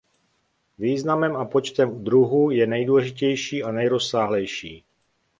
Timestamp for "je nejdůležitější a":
2.51-3.71